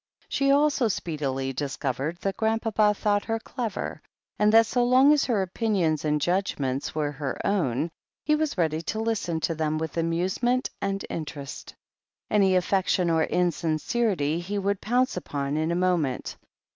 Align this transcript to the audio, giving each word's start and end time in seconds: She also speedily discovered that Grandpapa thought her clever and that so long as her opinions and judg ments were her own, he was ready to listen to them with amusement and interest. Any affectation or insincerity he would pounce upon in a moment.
She 0.27 0.49
also 0.49 0.87
speedily 0.87 1.53
discovered 1.53 2.17
that 2.21 2.35
Grandpapa 2.37 2.95
thought 2.95 3.25
her 3.25 3.37
clever 3.39 4.01
and 4.39 4.51
that 4.51 4.65
so 4.65 4.83
long 4.83 5.13
as 5.13 5.25
her 5.25 5.43
opinions 5.43 6.03
and 6.03 6.19
judg 6.19 6.57
ments 6.59 6.95
were 6.95 7.11
her 7.11 7.37
own, 7.45 7.91
he 8.25 8.33
was 8.33 8.57
ready 8.57 8.81
to 8.81 8.99
listen 8.99 9.39
to 9.41 9.53
them 9.53 9.77
with 9.77 9.97
amusement 9.97 10.71
and 10.81 11.05
interest. 11.07 11.75
Any 12.31 12.57
affectation 12.57 13.11
or 13.11 13.25
insincerity 13.25 14.39
he 14.39 14.57
would 14.57 14.81
pounce 14.81 15.17
upon 15.17 15.55
in 15.55 15.71
a 15.71 15.75
moment. 15.75 16.35